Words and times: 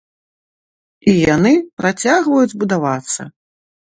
І 1.11 1.13
яны 1.35 1.51
працягваюць 1.81 2.57
будавацца. 2.65 3.21